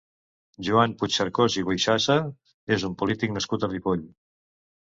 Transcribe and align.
Joan 0.69 0.95
Puigcercós 1.01 1.57
i 1.63 1.63
Boixassa 1.67 2.17
és 2.79 2.87
un 2.91 2.99
polític 3.03 3.37
nascut 3.39 3.67
a 3.69 3.73
Ripoll. 3.75 4.03